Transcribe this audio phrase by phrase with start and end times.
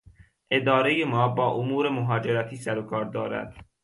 [0.51, 3.65] ادارهی ما با امور مهاجرتی سر و کار دارد.